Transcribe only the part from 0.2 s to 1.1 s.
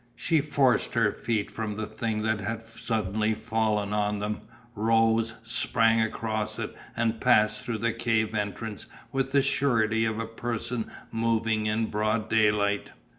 forced